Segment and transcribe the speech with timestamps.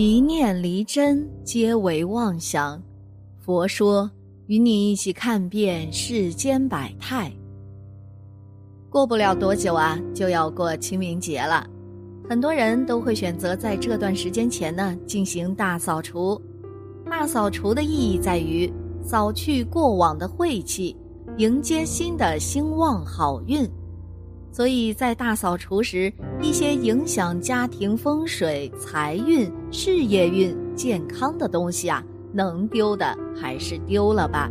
[0.00, 2.80] 一念离真，皆为妄想。
[3.40, 4.08] 佛说，
[4.46, 7.32] 与你一起看遍世间百态。
[8.88, 11.66] 过不了多久啊，就要过清明节了，
[12.30, 16.40] 很多人都会选择在这段时间前呢进行大扫除。
[17.10, 20.96] 大扫除的意义在于扫去过往的晦气，
[21.38, 23.68] 迎接新的兴旺好运。
[24.58, 26.12] 所以在大扫除时，
[26.42, 34.50] 一些影响家庭风水、财运、事业运、健康的东西啊，能丢的还是丢了吧。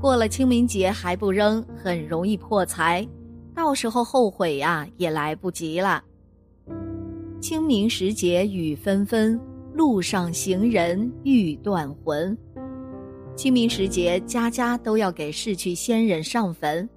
[0.00, 3.06] 过了清明节还不扔，很容易破财，
[3.54, 6.02] 到时候后悔呀也来不及了。
[7.38, 9.38] 清明时节雨纷纷，
[9.74, 12.34] 路上行人欲断魂。
[13.36, 16.88] 清明时节，家家都要给逝去先人上坟。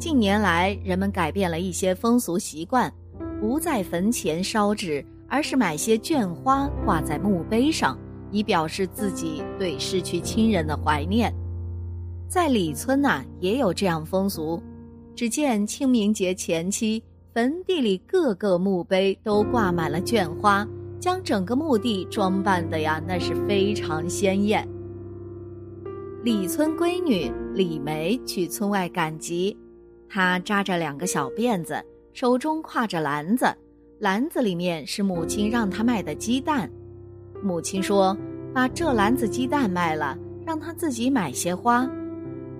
[0.00, 2.90] 近年来，人们改变了一些风俗习惯，
[3.38, 7.98] 不在坟前烧纸，而是买些绢花挂在墓碑上，
[8.30, 11.30] 以表示自己对逝去亲人的怀念。
[12.28, 14.58] 在李村呐，也有这样风俗。
[15.14, 17.02] 只见清明节前期，
[17.34, 20.66] 坟地里各个墓碑都挂满了绢花，
[20.98, 24.66] 将整个墓地装扮的呀，那是非常鲜艳。
[26.24, 29.54] 李村闺女李梅去村外赶集。
[30.12, 31.80] 他扎着两个小辫子，
[32.12, 33.46] 手中挎着篮子，
[34.00, 36.68] 篮子里面是母亲让他卖的鸡蛋。
[37.40, 38.16] 母亲说
[38.52, 41.88] ：“把这篮子鸡蛋卖了，让他自己买些花。”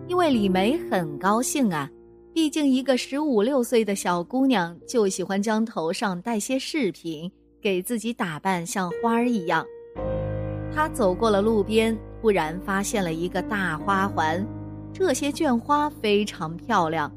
[0.06, 1.90] 因为李梅很高兴啊，
[2.32, 7.30] 毕竟一个十五六岁的小姑娘就喜欢将头上戴些饰品，
[7.60, 9.66] 给自己打扮像花儿一样。
[10.72, 14.46] 她走过了路边，突然发现了一个大花环，
[14.92, 17.12] 这些绢花非常漂亮。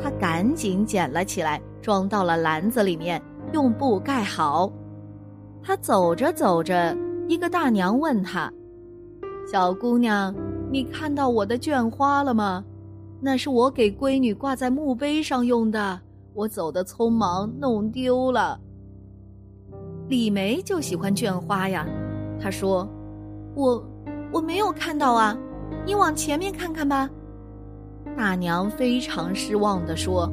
[0.00, 3.22] 他赶紧捡了起来，装到了篮子里面，
[3.52, 4.72] 用布盖好。
[5.62, 6.96] 他走着走着，
[7.28, 8.52] 一个大娘问他
[9.50, 10.34] ：“小姑娘，
[10.70, 12.64] 你看到我的绢花了吗？
[13.20, 16.00] 那是我给闺女挂在墓碑上用的，
[16.34, 18.58] 我走的匆忙，弄丢了。”
[20.08, 21.86] 李梅就喜欢绢花呀，
[22.40, 22.88] 她说
[23.54, 23.82] ：“我
[24.32, 25.36] 我没有看到啊，
[25.86, 27.08] 你往前面看看吧。”
[28.16, 30.30] 大娘非常失望地说：“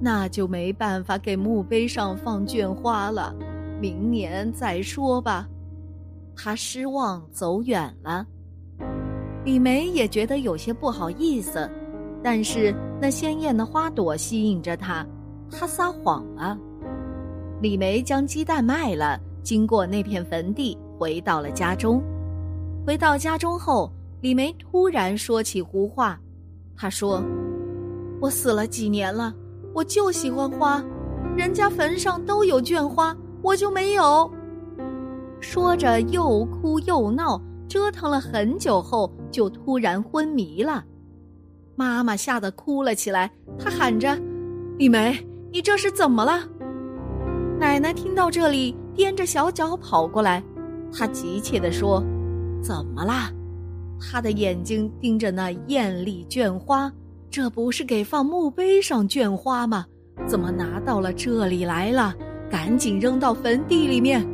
[0.00, 3.34] 那就没办法给墓碑上放绢花了，
[3.80, 5.48] 明年再说吧。”
[6.36, 8.26] 她失望走远了。
[9.44, 11.70] 李梅也觉得有些不好意思，
[12.22, 15.06] 但是那鲜艳的花朵吸引着她，
[15.50, 16.58] 她撒谎了。
[17.62, 22.02] 李梅将鸡蛋卖了，经过那片坟地，回到了家中。
[22.86, 23.90] 回到家中后，
[24.20, 26.20] 李梅突然说起胡话。
[26.76, 27.22] 他说
[28.20, 29.34] ：“我死了几年了，
[29.74, 30.84] 我就喜欢花，
[31.36, 34.30] 人家坟上都有绢花，我就没有。”
[35.40, 40.84] 说着又哭又闹，折腾了很久后，就突然昏迷了。
[41.74, 44.18] 妈妈吓得哭了起来，她喊着
[44.78, 45.16] ：“李梅，
[45.52, 46.40] 你这是怎么了？”
[47.60, 50.42] 奶奶听到这里，踮着小脚跑过来，
[50.92, 52.02] 她急切地说
[52.62, 53.30] ：“怎么啦？”
[54.00, 56.92] 他的眼睛盯着那艳丽绢花，
[57.30, 59.86] 这不是给放墓碑上绢花吗？
[60.26, 62.14] 怎么拿到了这里来了？
[62.50, 64.26] 赶紧扔到坟地里面。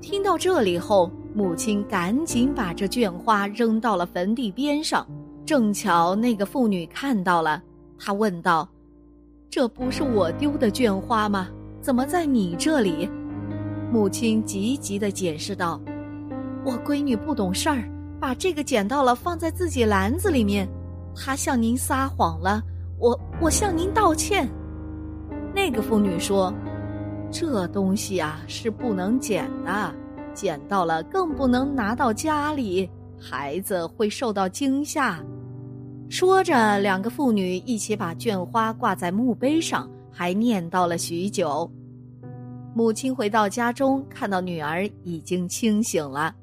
[0.00, 5.06] 听到这里后，母亲赶紧把这绢花扔到了坟地边上。
[5.44, 7.62] 正巧那个妇女看到了，
[7.98, 8.68] 她问道
[9.48, 11.48] ：“这不是我丢的绢花吗？
[11.80, 13.08] 怎么在你这里？”
[13.92, 15.80] 母亲急急地解释道
[16.66, 17.88] ：“我闺女不懂事儿。”
[18.20, 20.68] 把这个捡到了，放在自己篮子里面。
[21.14, 22.62] 他向您撒谎了，
[22.98, 24.48] 我我向您道歉。
[25.54, 26.52] 那个妇女说
[27.32, 29.94] ：“这东西啊是不能捡的，
[30.34, 35.24] 捡到了更不能拿到家里，孩子会受到惊吓。”
[36.08, 41.70] 说着，两个妇女一起把绢花挂在墓碑上，还念叨了许久。
[42.74, 46.34] 母亲回到家中，看到女儿已经清醒了。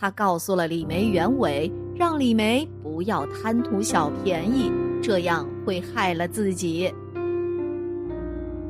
[0.00, 4.70] 他告诉了李梅原委，让李梅不要贪图小便宜，
[5.02, 6.92] 这样会害了自己。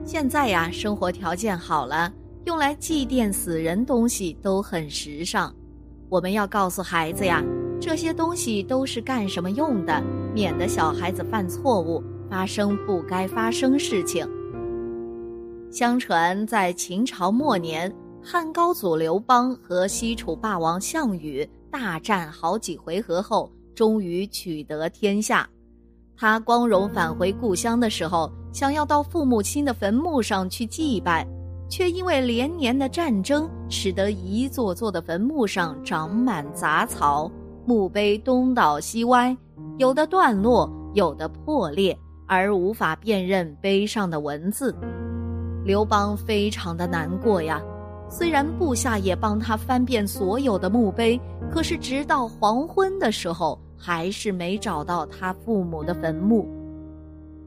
[0.04, 2.10] 现在呀，生活条件好了，
[2.46, 5.54] 用来祭奠死人东西都很时尚。
[6.08, 7.44] 我们要告诉孩子呀，
[7.78, 10.02] 这些东西都是干什么用的，
[10.34, 14.26] 免得小孩子犯错误，发生不该发生事情。
[15.70, 17.94] 相传在秦朝末年，
[18.30, 25.48] 汉高祖刘邦和西楚霸王项羽大战好几回合后，终于取得天下。
[26.14, 31.26] 他光荣返回故乡的时候，想要到父母亲的坟墓上去祭拜。
[31.70, 37.30] 却因为连年的战争，使得一座座的坟墓上长满杂草，
[37.64, 39.34] 墓碑东倒西歪，
[39.78, 44.75] 有的段落，有的破裂，而无法辨认碑上的文字。
[45.64, 47.58] 刘邦非常的难过呀。
[48.10, 51.20] 虽然部下也帮他翻遍所有的墓碑，
[51.50, 56.49] 可是直到黄昏的时候，还是没找到他父母的坟墓。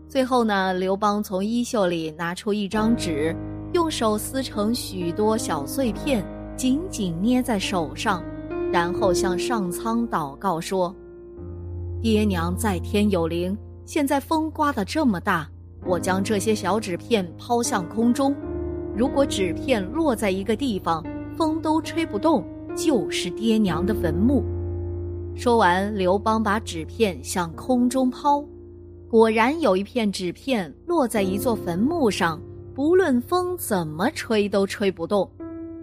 [0.07, 3.35] 最后呢，刘邦从衣袖里拿出一张纸。
[3.73, 6.21] 用手撕成许多小碎片，
[6.57, 8.21] 紧紧捏在手上，
[8.69, 10.93] 然后向上苍祷告说
[12.03, 15.49] ：“爹娘在天有灵，现在风刮得这么大，
[15.85, 18.35] 我将这些小纸片抛向空中，
[18.95, 21.03] 如果纸片落在一个地方，
[21.38, 22.43] 风都吹不动，
[22.75, 24.43] 就是爹娘的坟墓。”
[25.35, 28.43] 说完，刘邦把纸片向空中抛，
[29.09, 32.39] 果然有一片纸片落在一座坟墓上。
[32.73, 35.29] 不论风怎么吹，都吹不动。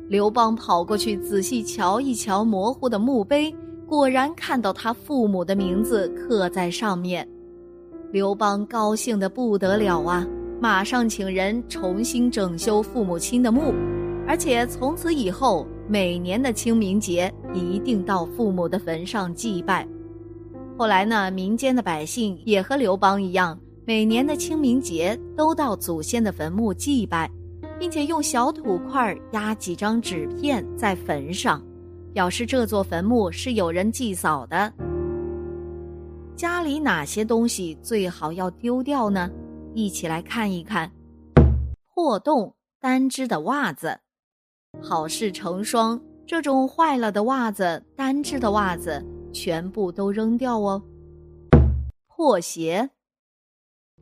[0.08, 3.54] 刘邦跑过去仔细瞧一瞧模糊的墓碑，
[3.86, 7.28] 果然看到他父母的名字刻在上面。
[8.10, 10.26] 刘邦高兴得不得了啊！
[10.60, 13.72] 马上请人重新整修父母亲的墓，
[14.26, 19.86] 而且从此以后每年的清明节一定到父母的坟上祭拜。
[20.76, 23.58] 后来呢，民间的百姓也和刘邦一样。
[23.84, 27.30] 每年的清明节都到祖先的坟墓祭拜，
[27.78, 31.62] 并且用小土块压几张纸片在坟上，
[32.12, 34.70] 表示这座坟墓是有人祭扫的。
[36.36, 39.30] 家里哪些东西最好要丢掉呢？
[39.78, 40.90] 一起来看一看：
[41.94, 44.00] 破洞、单只的袜子，
[44.82, 46.02] 好事成双。
[46.26, 50.82] 这种坏了的袜子、单只的袜子，全部都扔掉哦。
[52.08, 52.90] 破鞋。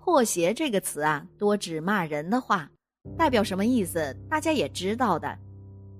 [0.01, 2.71] 破鞋这个词啊，多指骂人的话，
[3.19, 4.17] 代表什么意思？
[4.31, 5.39] 大家也知道的。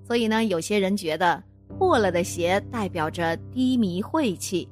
[0.03, 1.43] 所以呢，有些人觉得
[1.77, 4.67] 破了的鞋代表着低迷晦气，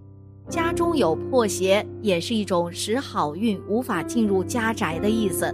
[0.49, 5.53] 家中有破鞋也是一种使好运无法进入家宅的意思。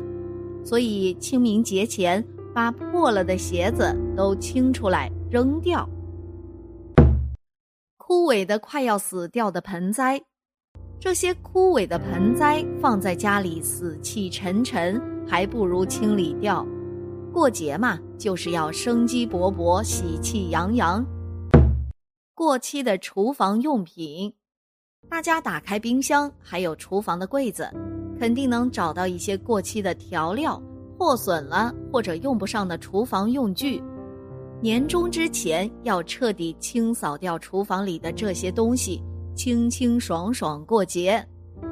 [0.63, 2.23] 所以清明节前
[2.53, 5.87] 把破了的鞋子都清出来扔掉。
[7.97, 10.21] 枯萎的快要死掉的盆栽。
[10.99, 16.63] 这些枯萎的盆栽放在家里死气沉沉，还不如清理掉。
[17.33, 21.03] 过节嘛，就是要生机勃勃、喜气洋洋。
[22.35, 24.33] 过期的厨房用品，
[25.11, 27.69] 大家打开冰箱还有厨房的柜子，
[28.17, 30.59] 肯定能找到一些过期的调料、
[30.97, 33.83] 破损了或者用不上的厨房用具。
[34.61, 39.03] 年终之前要彻底清扫掉厨房里的这些东西。
[39.35, 41.25] 清清爽爽过节，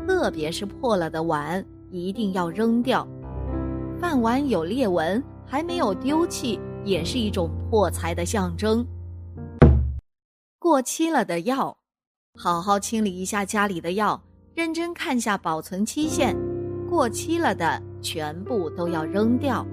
[0.06, 3.08] 特别是破了的碗一定要扔掉。
[3.98, 8.86] 饭碗有裂纹还没有丢弃，也是一种破财的象征。
[10.58, 11.78] 过期了的药，
[12.38, 14.22] 好好清理一下家里的药，
[14.54, 16.36] 认真看下保存期限，
[16.88, 19.66] 过期了的全部都要扔掉。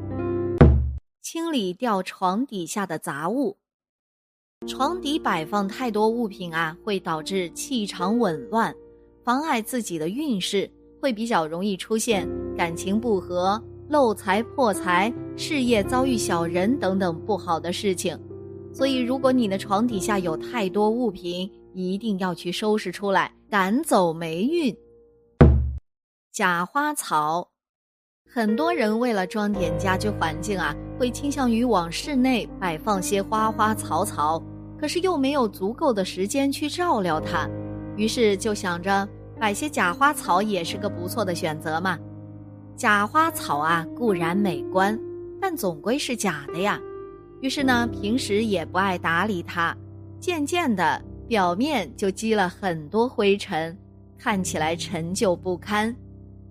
[1.23, 3.57] 清理掉床底下的杂物。
[4.67, 8.75] 床底摆放太多物品啊，会导致气场紊乱，
[9.23, 10.69] 妨碍自己的运势，
[11.01, 18.19] 会比较容易出现感情不和、漏财破财、事业遭遇小人等等不好的事情。
[18.73, 24.75] 所以，如果你的床底下有太多物品，一定要去收拾出来，赶走霉运。
[26.33, 27.47] 假花草，
[28.26, 34.42] 很多人为了装点家居环境啊，会倾向于往室内摆放些花花草草。
[34.78, 37.47] 可是又没有足够的时间去照料它，
[37.97, 39.06] 于是就想着
[39.38, 41.99] 摆些假花草也是个不错的选择嘛。
[42.75, 44.99] 假花草啊固然美观，
[45.40, 46.80] 但总归是假的呀。
[47.42, 49.76] 于是呢，平时也不爱打理它，
[50.21, 53.76] 渐渐的表面就积了很多灰尘，
[54.16, 55.95] 看起来陈旧不堪。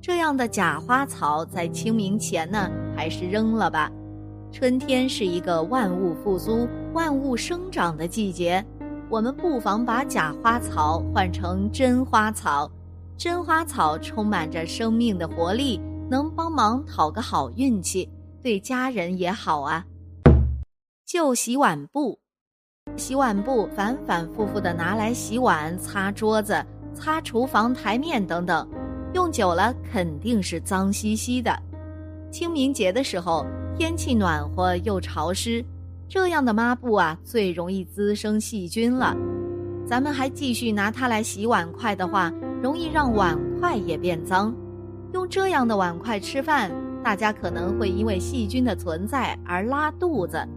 [0.02, 3.92] 这样的假花草在清明前呢，还是扔了吧。
[4.52, 6.68] 春天是一个万物复苏。
[6.94, 8.64] 万物生长的季节，
[9.10, 12.72] 我们不妨把假花草换成真花草。
[13.18, 18.10] 真花草充满着生命的活力，能帮忙讨个好运气，
[18.44, 19.86] 对家人也好啊。
[21.06, 22.20] 旧洗碗布，
[22.98, 26.64] 洗碗布反反复复的拿来洗碗、擦桌子、
[26.94, 28.68] 擦厨房台面等等，
[29.14, 31.52] 用久了肯定是脏兮兮的。
[32.32, 33.46] 清明节的时候，
[33.78, 35.64] 天气暖和又潮湿，
[36.08, 39.16] 这样的抹布啊，最容易滋生细菌了。
[39.86, 44.56] 咱们还继续拿它来洗碗筷的话，容易让碗筷也变脏。
[45.12, 46.72] 用这样的碗筷吃饭，
[47.04, 50.48] 大家可能会因为细菌的存在而拉肚子，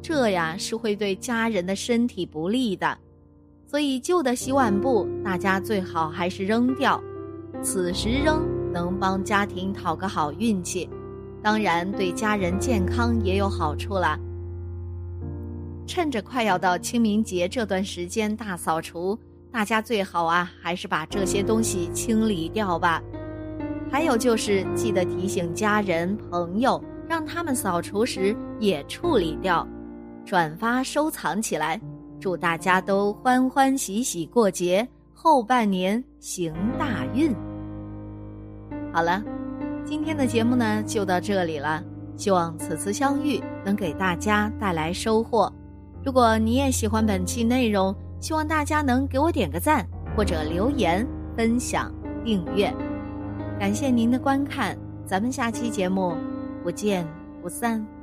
[0.00, 2.96] 这呀是会对家人的身体不利的。
[3.66, 7.02] 所以旧的洗碗布，大家最好还是扔掉。
[7.62, 10.88] 此时扔，能帮家庭讨个好运气。
[11.42, 14.18] 当然，对家人健康也有好处啦。
[15.86, 19.18] 趁着快要到清明节这段时间大扫除，
[19.50, 23.02] 大家最好啊，还是把这些东西清理掉吧。
[23.90, 29.66] 还有就是，记得提醒家人朋友，让他们扫除时也处理掉，
[30.28, 31.80] 转发收藏起来。
[32.20, 37.34] 祝大家都欢欢喜喜过节，后半年行大运。
[38.92, 39.24] 好了。
[39.86, 41.82] 今天的节目呢就到这里了，
[42.14, 45.50] 希望此次相遇能给大家带来收获。
[46.04, 51.90] 如果你也喜欢本期内容，希望大家能给我点个赞，或者留言、分享、
[52.22, 52.70] 订阅。
[53.58, 56.14] 感谢您的观看，咱们下期节目
[56.62, 57.06] 不见
[57.40, 57.97] 不散。